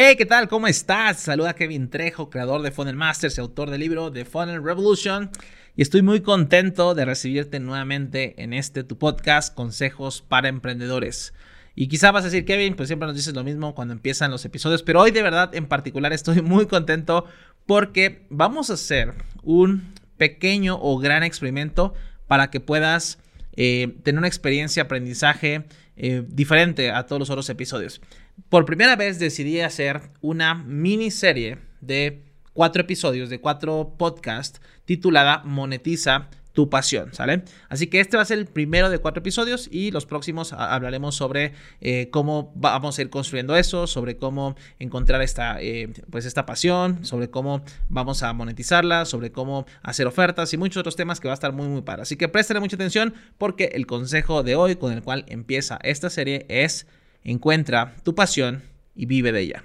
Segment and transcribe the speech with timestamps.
[0.00, 0.46] Hey, ¿qué tal?
[0.46, 1.18] ¿Cómo estás?
[1.18, 5.28] Saluda a Kevin Trejo, creador de Funnel Masters y autor del libro The Funnel Revolution.
[5.74, 11.34] Y estoy muy contento de recibirte nuevamente en este tu podcast, Consejos para Emprendedores.
[11.74, 14.44] Y quizá vas a decir, Kevin, pues siempre nos dices lo mismo cuando empiezan los
[14.44, 17.24] episodios, pero hoy de verdad en particular estoy muy contento
[17.66, 21.92] porque vamos a hacer un pequeño o gran experimento
[22.28, 23.18] para que puedas
[23.56, 25.64] eh, tener una experiencia, aprendizaje
[25.96, 28.00] eh, diferente a todos los otros episodios.
[28.48, 32.22] Por primera vez decidí hacer una miniserie de
[32.54, 37.44] cuatro episodios, de cuatro podcasts, titulada Monetiza tu pasión, ¿sale?
[37.68, 41.14] Así que este va a ser el primero de cuatro episodios y los próximos hablaremos
[41.14, 46.46] sobre eh, cómo vamos a ir construyendo eso, sobre cómo encontrar esta, eh, pues esta
[46.46, 51.28] pasión, sobre cómo vamos a monetizarla, sobre cómo hacer ofertas y muchos otros temas que
[51.28, 52.02] va a estar muy muy para.
[52.02, 56.10] Así que préstale mucha atención porque el consejo de hoy con el cual empieza esta
[56.10, 56.88] serie es
[57.30, 58.62] encuentra tu pasión
[58.94, 59.64] y vive de ella.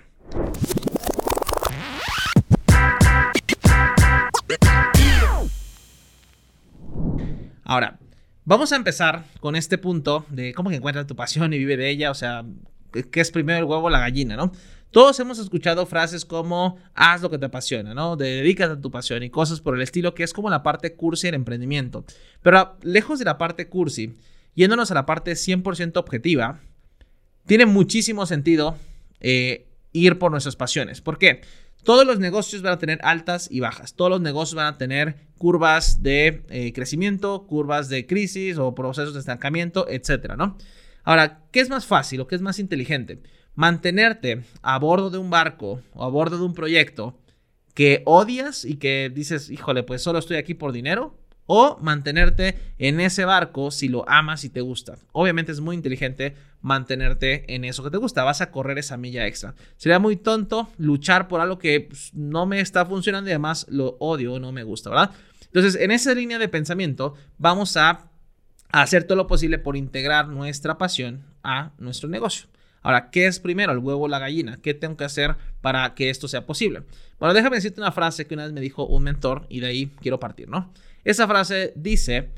[7.64, 8.00] Ahora,
[8.44, 11.89] vamos a empezar con este punto de cómo que encuentra tu pasión y vive de
[11.89, 12.44] ella, o sea,
[13.11, 14.52] ¿qué es primero el huevo o la gallina, no?
[14.92, 18.16] Todos hemos escuchado frases como haz lo que te apasiona, ¿no?
[18.16, 21.27] Dedícate a tu pasión y cosas por el estilo, que es como la parte cursi
[21.27, 22.05] del emprendimiento.
[22.44, 24.14] Pero lejos de la parte cursi,
[24.53, 26.59] yéndonos a la parte 100% objetiva,
[27.45, 28.77] tiene muchísimo sentido
[29.19, 31.02] eh, ir por nuestras pasiones.
[31.02, 31.41] ¿Por qué?
[31.83, 33.94] Todos los negocios van a tener altas y bajas.
[33.94, 39.14] Todos los negocios van a tener curvas de eh, crecimiento, curvas de crisis o procesos
[39.14, 40.58] de estancamiento, etcétera, ¿no?
[41.03, 43.21] Ahora, ¿qué es más fácil o qué es más inteligente?
[43.55, 47.19] Mantenerte a bordo de un barco o a bordo de un proyecto
[47.73, 51.17] que odias y que dices, híjole, pues solo estoy aquí por dinero,
[51.56, 54.98] o mantenerte en ese barco si lo amas y te gusta.
[55.12, 58.23] Obviamente es muy inteligente mantenerte en eso que te gusta.
[58.23, 59.54] Vas a correr esa milla extra.
[59.78, 63.98] Sería muy tonto luchar por algo que pues, no me está funcionando y además lo
[64.00, 65.12] odio no me gusta, ¿verdad?
[65.45, 68.10] Entonces, en esa línea de pensamiento, vamos a
[68.72, 72.48] hacer todo lo posible por integrar nuestra pasión a nuestro negocio.
[72.82, 74.58] Ahora, ¿qué es primero, el huevo o la gallina?
[74.60, 76.82] ¿Qué tengo que hacer para que esto sea posible?
[77.20, 79.92] Bueno, déjame decirte una frase que una vez me dijo un mentor y de ahí
[80.02, 80.73] quiero partir, ¿no?
[81.03, 82.30] Esa frase dice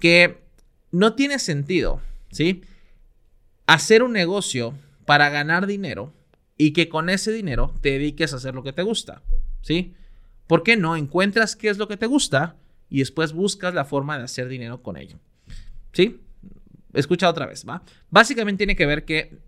[0.00, 0.38] que
[0.90, 2.62] no tiene sentido, ¿sí?
[3.66, 4.74] Hacer un negocio
[5.04, 6.12] para ganar dinero
[6.56, 9.22] y que con ese dinero te dediques a hacer lo que te gusta,
[9.62, 9.94] ¿sí?
[10.46, 12.56] ¿Por qué no encuentras qué es lo que te gusta
[12.88, 15.18] y después buscas la forma de hacer dinero con ello?
[15.92, 16.20] ¿Sí?
[16.92, 17.82] Escucha otra vez, ¿va?
[18.10, 19.38] Básicamente tiene que ver que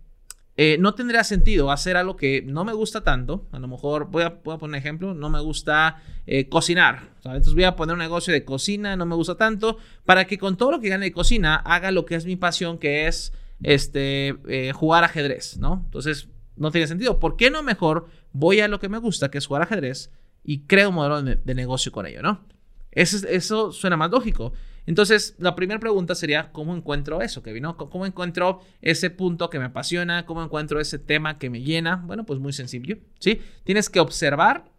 [0.59, 3.45] eh, no tendría sentido hacer algo que no me gusta tanto.
[3.51, 7.11] A lo mejor, voy a, poner un ejemplo, no me gusta eh, cocinar.
[7.23, 10.57] Entonces voy a poner un negocio de cocina, no me gusta tanto, para que con
[10.57, 14.35] todo lo que gane de cocina haga lo que es mi pasión, que es este,
[14.47, 15.83] eh, jugar ajedrez, ¿no?
[15.85, 17.19] Entonces, no tiene sentido.
[17.19, 20.09] ¿Por qué no mejor voy a lo que me gusta, que es jugar ajedrez,
[20.43, 22.45] y creo un modelo de, negocio con ello, ¿no?
[22.91, 24.53] Eso, eso suena más lógico.
[24.87, 27.63] Entonces, la primera pregunta sería, ¿cómo encuentro eso, Kevin?
[27.63, 27.77] ¿no?
[27.77, 30.25] ¿Cómo encuentro ese punto que me apasiona?
[30.25, 31.97] ¿Cómo encuentro ese tema que me llena?
[32.05, 33.41] Bueno, pues muy sencillo, ¿sí?
[33.63, 34.71] Tienes que observar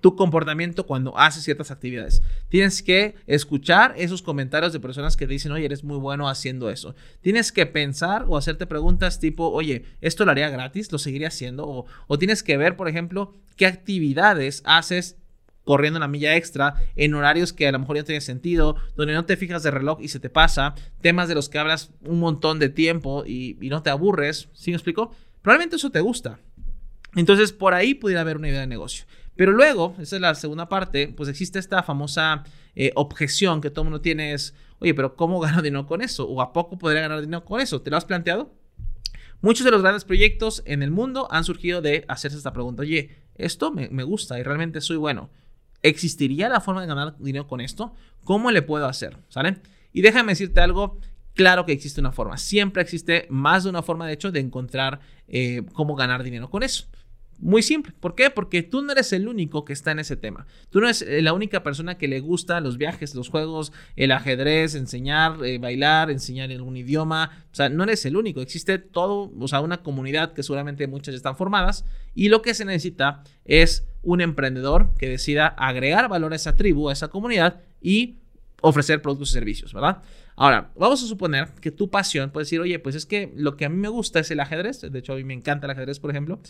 [0.00, 2.22] tu comportamiento cuando haces ciertas actividades.
[2.48, 6.94] Tienes que escuchar esos comentarios de personas que dicen, oye, eres muy bueno haciendo eso.
[7.20, 10.92] Tienes que pensar o hacerte preguntas tipo, oye, ¿esto lo haría gratis?
[10.92, 11.66] ¿Lo seguiría haciendo?
[11.66, 15.16] O, o tienes que ver, por ejemplo, qué actividades haces
[15.64, 19.14] corriendo una milla extra en horarios que a lo mejor ya no tiene sentido, donde
[19.14, 22.20] no te fijas de reloj y se te pasa, temas de los que hablas un
[22.20, 25.14] montón de tiempo y, no te aburres, ¿sí me explico?
[25.42, 26.40] Probablemente eso te gusta.
[27.14, 29.04] Entonces por ahí pudiera haber una idea de negocio.
[29.36, 32.44] Pero luego, esa es la segunda parte, pues existe esta famosa
[32.74, 36.28] eh, objeción que todo mundo tiene es, oye, pero ¿cómo gano dinero con eso?
[36.28, 37.80] ¿O a poco podría ganar dinero con eso?
[37.80, 38.52] ¿Te lo has planteado?
[39.40, 43.16] Muchos de los grandes proyectos en el mundo han surgido de hacerse esta pregunta, oye,
[43.36, 45.30] esto me gusta y realmente soy bueno.
[45.82, 47.94] ¿Existiría la forma de ganar dinero con esto?
[48.24, 49.16] ¿Cómo le puedo hacer?
[49.28, 49.58] ¿Sale?
[49.92, 50.98] Y déjame decirte algo,
[51.34, 55.00] claro que existe una forma, siempre existe más de una forma de hecho de encontrar
[55.26, 56.86] eh, cómo ganar dinero con eso.
[57.40, 57.94] Muy simple.
[57.98, 58.28] ¿Por qué?
[58.28, 60.46] Porque tú no eres el único que está en ese tema.
[60.68, 64.12] Tú no eres eh, la única persona que le gusta los viajes, los juegos, el
[64.12, 67.44] ajedrez, enseñar, eh, bailar, enseñar algún idioma.
[67.50, 68.42] O sea, no eres el único.
[68.42, 71.86] Existe todo, o sea, una comunidad que seguramente muchas están formadas.
[72.14, 76.90] Y lo que se necesita es un emprendedor que decida agregar valor a esa tribu,
[76.90, 78.16] a esa comunidad y
[78.60, 80.02] ofrecer productos y servicios, ¿verdad?
[80.36, 83.66] Ahora, vamos a suponer que tu pasión puede decir, oye, pues es que lo que
[83.66, 84.80] a mí me gusta es el ajedrez.
[84.80, 86.40] De hecho, a mí me encanta el ajedrez, por ejemplo.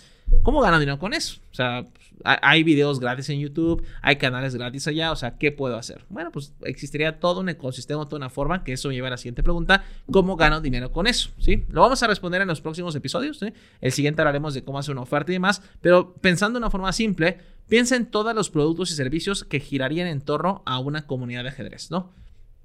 [0.45, 1.41] ¿Cómo gano dinero con eso?
[1.51, 1.85] O sea,
[2.23, 5.11] hay videos gratis en YouTube, hay canales gratis allá.
[5.11, 6.05] O sea, ¿qué puedo hacer?
[6.09, 9.17] Bueno, pues existiría todo un ecosistema, toda una forma, que eso me lleva a la
[9.17, 9.83] siguiente pregunta.
[10.09, 11.31] ¿Cómo gano dinero con eso?
[11.39, 11.65] ¿Sí?
[11.71, 13.41] Lo vamos a responder en los próximos episodios.
[13.81, 15.63] El siguiente hablaremos de cómo hacer una oferta y demás.
[15.81, 17.39] Pero pensando de una forma simple,
[17.71, 21.49] piensa en todos los productos y servicios que girarían en torno a una comunidad de
[21.51, 22.11] ajedrez, ¿no?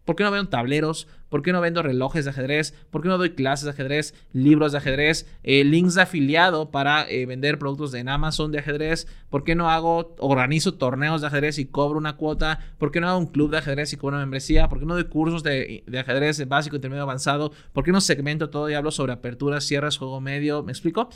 [0.03, 1.07] ¿Por qué no vendo tableros?
[1.29, 2.73] ¿Por qué no vendo relojes de ajedrez?
[2.91, 7.09] ¿Por qué no doy clases de ajedrez, libros de ajedrez, eh, links de afiliado para
[7.09, 9.07] eh, vender productos en Amazon de ajedrez?
[9.29, 12.59] ¿Por qué no hago, organizo torneos de ajedrez y cobro una cuota?
[12.77, 14.69] ¿Por qué no hago un club de ajedrez y cobro una membresía?
[14.69, 17.51] ¿Por qué no doy cursos de, ajedrez básico, intermedio, avanzado?
[17.73, 20.61] ¿Por qué no segmento todo y hablo sobre aperturas, cierres, juego medio?
[20.61, 21.09] ¿Me explico?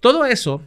[0.00, 0.60] Todo eso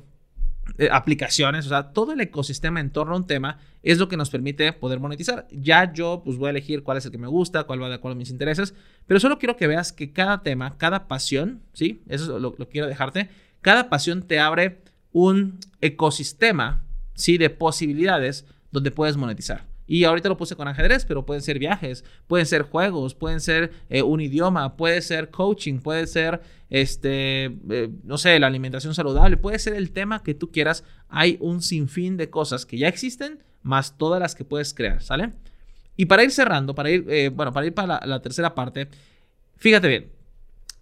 [0.77, 4.17] eh, aplicaciones, o sea, todo el ecosistema en torno a un tema es lo que
[4.17, 5.47] nos permite poder monetizar.
[5.51, 7.95] Ya yo pues voy a elegir cuál es el que me gusta, cuál va de
[7.95, 8.73] acuerdo a mis intereses,
[9.05, 12.03] pero solo quiero que veas que cada tema, cada pasión, ¿sí?
[12.07, 13.29] Eso lo, lo quiero dejarte,
[13.61, 14.81] cada pasión te abre
[15.11, 16.83] un ecosistema,
[17.13, 17.37] ¿sí?
[17.37, 19.65] De posibilidades donde puedes monetizar.
[19.88, 23.72] Y ahorita lo puse con ajedrez, pero pueden ser viajes, pueden ser juegos, pueden ser
[23.89, 29.38] eh, un idioma, puede ser coaching, puede ser, este, eh, no sé, la alimentación saludable,
[29.38, 30.84] puede ser el tema que tú quieras.
[31.07, 35.31] Hay un sinfín de cosas que ya existen, más todas las que puedes crear, ¿sale?
[35.95, 38.89] Y para ir cerrando, para ir, eh, bueno, para ir para la, tercera parte,
[39.56, 40.12] fíjate bien,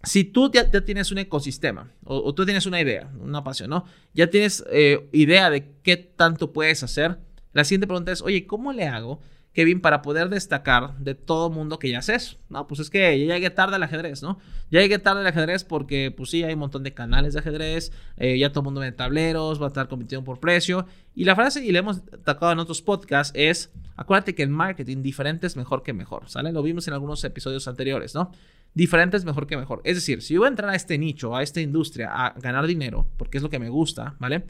[0.03, 3.85] si tú ya, tienes un ecosistema o, tú tienes una idea, una pasión, ¿no?
[4.13, 4.63] Ya tienes
[5.11, 7.17] idea de qué tanto puedes hacer,
[7.55, 9.21] la siguiente pregunta es, oye, ¿cómo le hago,
[9.53, 12.37] Kevin, para poder destacar de todo mundo que ya hace eso?
[12.49, 14.39] No, pues es que ya llegué tarde al ajedrez, ¿no?
[14.69, 17.93] Ya llegué tarde al ajedrez porque, pues sí, hay un montón de canales de ajedrez,
[18.17, 20.85] eh, ya todo el mundo vende tableros, va a estar compitiendo por precio.
[21.15, 25.01] Y la frase, y le hemos tocado en otros podcasts, es, acuérdate que en marketing
[25.01, 26.51] diferente es mejor que mejor, ¿sale?
[26.51, 28.33] Lo vimos en algunos episodios anteriores, ¿no?
[28.73, 29.79] Diferente es mejor que mejor.
[29.85, 32.67] Es decir, si yo voy a entrar a este nicho, a esta industria, a ganar
[32.67, 34.43] dinero, porque es lo que me gusta, ¿vale?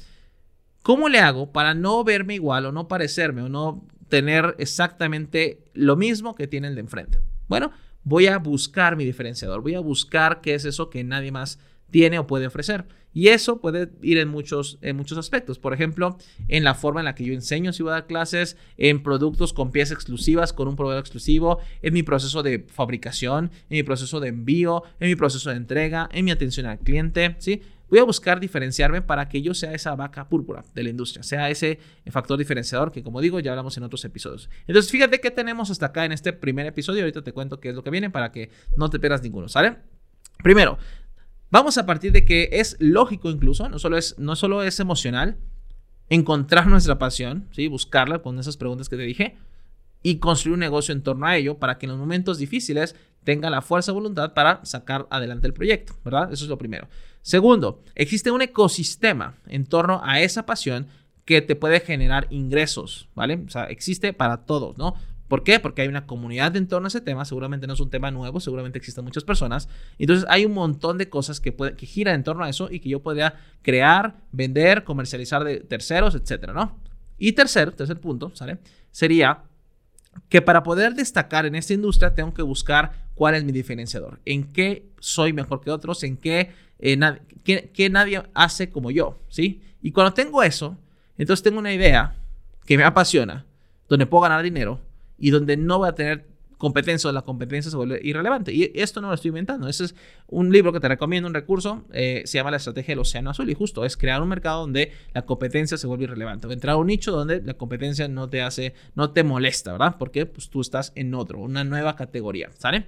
[0.85, 5.95] ¿Cómo le hago para no verme igual o no parecerme o no tener exactamente lo
[5.95, 7.17] mismo que tiene el de enfrente?
[7.47, 7.71] Bueno,
[8.03, 11.57] voy a buscar mi diferenciador, voy a buscar qué es eso que nadie más
[11.89, 12.85] tiene o puede ofrecer.
[13.13, 15.57] Y eso puede ir en muchos, en muchos aspectos.
[15.57, 18.55] Por ejemplo, en la forma en la que yo enseño si voy a dar clases,
[18.77, 23.77] en productos con piezas exclusivas, con un proveedor exclusivo, en mi proceso de fabricación, en
[23.77, 27.63] mi proceso de envío, en mi proceso de entrega, en mi atención al cliente, ¿sí?
[27.89, 31.49] Voy a buscar diferenciarme para que yo sea esa vaca púrpura de la industria, sea
[31.49, 34.49] ese factor diferenciador que como digo ya hablamos en otros episodios.
[34.67, 37.75] Entonces fíjate qué tenemos hasta acá en este primer episodio, ahorita te cuento qué es
[37.75, 39.77] lo que viene para que no te pierdas ninguno, ¿sale?
[40.43, 40.77] Primero,
[41.51, 45.37] vamos a partir de que es lógico incluso, no solo es, no solo es emocional,
[46.09, 47.67] encontrar nuestra pasión, ¿sí?
[47.67, 49.37] buscarla con esas preguntas que te dije
[50.03, 52.95] y construir un negocio en torno a ello para que en los momentos difíciles
[53.25, 56.31] tenga la fuerza de voluntad para sacar adelante el proyecto, ¿verdad?
[56.31, 56.87] Eso es lo primero.
[57.21, 60.87] Segundo, existe un ecosistema en torno a esa pasión
[61.25, 63.43] que te puede generar ingresos, ¿vale?
[63.45, 64.95] O sea, existe para todos, ¿no?
[65.27, 65.59] ¿Por qué?
[65.59, 68.39] Porque hay una comunidad en torno a ese tema, seguramente no es un tema nuevo,
[68.39, 69.67] seguramente existen muchas personas.
[69.97, 72.89] Entonces hay un montón de cosas que, puede, giran en torno a eso y que
[72.89, 73.33] yo podría
[73.63, 76.79] crear, vender, comercializar de terceros, etcétera, ¿no?
[77.17, 78.59] Y tercer, tercer punto, ¿sale?
[78.91, 79.45] Sería
[80.29, 84.51] que para poder destacar en esta industria tengo que buscar cuál es mi diferenciador, en
[84.51, 86.99] qué soy mejor que otros, en qué, eh,
[87.43, 89.61] qué, nadie hace como yo, ¿sí?
[89.81, 90.77] Y cuando tengo eso,
[91.17, 92.15] entonces tengo una idea
[92.65, 93.45] que me apasiona,
[93.87, 94.81] donde puedo ganar dinero
[95.17, 96.25] y donde no voy a tener
[96.57, 98.53] competencia o la competencia se vuelve irrelevante.
[98.53, 99.67] Y esto no lo estoy inventando.
[99.67, 99.95] Ese es
[100.27, 103.49] un libro que te recomiendo, un recurso, eh, se llama La Estrategia del Océano Azul.
[103.49, 106.47] Y justo es crear un mercado donde la competencia se vuelve irrelevante.
[106.47, 109.97] O entrar a un nicho donde la competencia no te hace, no te molesta, ¿verdad?
[109.99, 112.87] Porque pues, tú estás en otro, una nueva categoría, ¿sale?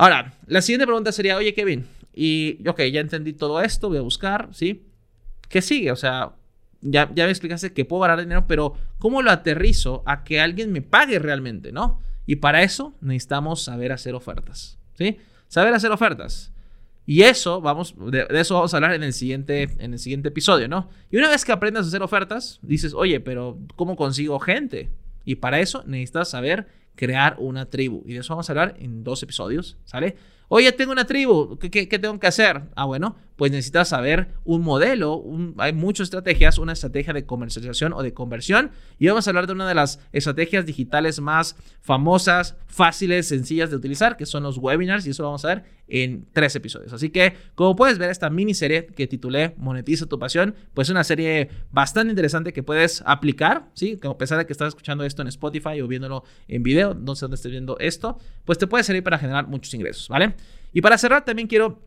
[0.00, 4.00] Ahora, la siguiente pregunta sería, oye Kevin, y ok, ya entendí todo esto, voy a
[4.00, 4.86] buscar, ¿sí?
[5.50, 5.92] ¿Qué sigue?
[5.92, 6.32] O sea,
[6.80, 10.72] ya, ya me explicaste que puedo ganar dinero, pero ¿cómo lo aterrizo a que alguien
[10.72, 12.00] me pague realmente, ¿no?
[12.24, 15.18] Y para eso necesitamos saber hacer ofertas, ¿sí?
[15.48, 16.50] Saber hacer ofertas.
[17.04, 20.66] Y eso, vamos, de, eso vamos a hablar en el, siguiente, en el siguiente episodio,
[20.66, 20.88] ¿no?
[21.10, 24.88] Y una vez que aprendas a hacer ofertas, dices, oye, pero ¿cómo consigo gente?
[25.26, 28.02] Y para eso necesitas saber crear una tribu.
[28.06, 30.16] Y de eso vamos a hablar en dos episodios, ¿sale?
[30.52, 32.62] Oye, tengo una tribu, ¿qué, tengo que hacer?
[32.74, 35.24] Ah, bueno, pues necesitas saber un modelo,
[35.58, 38.72] hay muchas estrategias, una estrategia de comercialización o de conversión.
[38.98, 43.76] Y vamos a hablar de una de las estrategias digitales más famosas, fáciles, sencillas de
[43.76, 46.92] utilizar, que son los webinars, y eso lo vamos a ver en tres episodios.
[46.92, 51.04] Así que, como puedes ver, esta miniserie que titulé Monetiza tu pasión, pues es una
[51.04, 53.98] serie bastante interesante que puedes aplicar, ¿sí?
[53.98, 57.14] Como a pesar de que estás escuchando esto en Spotify o viéndolo en video, no
[57.14, 60.34] sé dónde estés viendo esto, pues te puede servir para generar muchos ingresos, ¿vale?
[60.72, 61.80] Y para cerrar, también quiero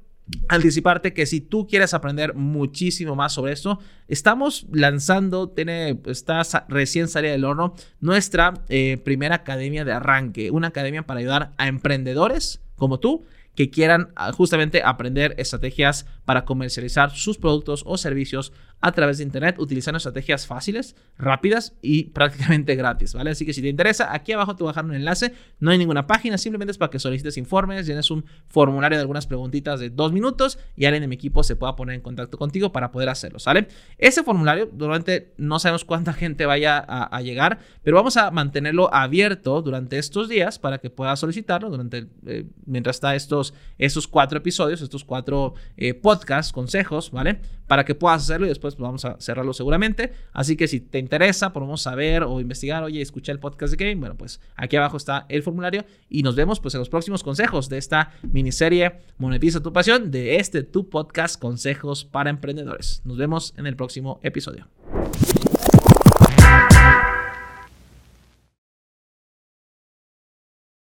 [0.47, 7.07] anticiparte que si tú quieres aprender muchísimo más sobre esto, estamos lanzando, tiene, está recién
[7.07, 12.61] salida del horno, nuestra eh, primera academia de arranque, una academia para ayudar a emprendedores
[12.77, 18.51] como tú que quieran ah, justamente aprender estrategias para comercializar sus productos o servicios
[18.83, 23.31] a través de Internet utilizando estrategias fáciles, rápidas y prácticamente gratis, ¿vale?
[23.31, 25.77] Así que si te interesa, aquí abajo te voy a dejar un enlace, no hay
[25.77, 29.89] ninguna página, simplemente es para que solicites informes, tienes un formulario de algunas preguntitas de
[29.89, 33.07] dos minutos y alguien de mi equipo se pueda poner en contacto contigo para poder
[33.07, 33.69] hacerlo, ¿sale?
[33.97, 39.61] Ese formulario, durante no sabemos cuánta gente vaya a, llegar, pero vamos a mantenerlo abierto
[39.61, 44.81] durante estos días para que puedas solicitarlo durante, eh, mientras está estos, estos cuatro episodios,
[44.81, 47.39] estos cuatro eh, podcasts, consejos, ¿vale?
[47.65, 50.13] Para que puedas hacerlo y después pues vamos a cerrarlo seguramente.
[50.31, 53.99] Así que si te interesa, podemos saber o investigar, oye, escuché el podcast de Kevin,
[53.99, 57.69] bueno, pues aquí abajo está el formulario y nos vemos pues en los próximos consejos
[57.69, 63.01] de esta miniserie Monetiza tu pasión, de este tu podcast Consejos para Emprendedores.
[63.05, 64.67] Nos vemos en el próximo episodio.